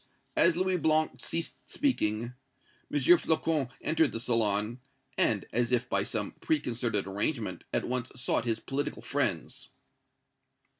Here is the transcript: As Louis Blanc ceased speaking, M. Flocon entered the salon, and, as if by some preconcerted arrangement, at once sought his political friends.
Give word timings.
As 0.35 0.57
Louis 0.57 0.77
Blanc 0.77 1.23
ceased 1.23 1.57
speaking, 1.69 2.33
M. 2.91 2.99
Flocon 3.19 3.69
entered 3.81 4.11
the 4.13 4.19
salon, 4.19 4.79
and, 5.15 5.45
as 5.53 5.71
if 5.71 5.87
by 5.87 6.01
some 6.01 6.31
preconcerted 6.41 7.05
arrangement, 7.05 7.65
at 7.71 7.87
once 7.87 8.11
sought 8.15 8.45
his 8.45 8.59
political 8.59 9.03
friends. 9.03 9.69